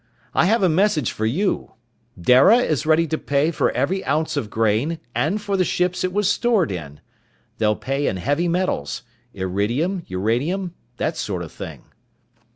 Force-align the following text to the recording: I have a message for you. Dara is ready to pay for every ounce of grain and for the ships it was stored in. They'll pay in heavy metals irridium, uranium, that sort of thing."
I 0.33 0.45
have 0.45 0.63
a 0.63 0.67
message 0.67 1.11
for 1.11 1.27
you. 1.27 1.73
Dara 2.19 2.57
is 2.57 2.87
ready 2.87 3.05
to 3.05 3.19
pay 3.19 3.51
for 3.51 3.69
every 3.69 4.03
ounce 4.05 4.35
of 4.35 4.49
grain 4.49 4.97
and 5.13 5.39
for 5.39 5.55
the 5.55 5.63
ships 5.63 6.03
it 6.03 6.11
was 6.11 6.27
stored 6.27 6.71
in. 6.71 7.01
They'll 7.59 7.75
pay 7.75 8.07
in 8.07 8.17
heavy 8.17 8.47
metals 8.47 9.03
irridium, 9.35 10.01
uranium, 10.07 10.73
that 10.97 11.17
sort 11.17 11.43
of 11.43 11.51
thing." 11.51 11.83